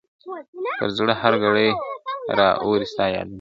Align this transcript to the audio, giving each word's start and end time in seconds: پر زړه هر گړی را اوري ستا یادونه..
پر 0.79 0.89
زړه 0.97 1.13
هر 1.21 1.33
گړی 1.43 1.67
را 2.37 2.49
اوري 2.63 2.85
ستا 2.91 3.05
یادونه.. 3.07 3.29